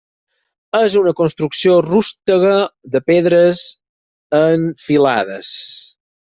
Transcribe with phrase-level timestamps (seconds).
[0.77, 2.55] És una construcció rústega
[2.97, 3.63] de pedres
[4.43, 5.55] en filades.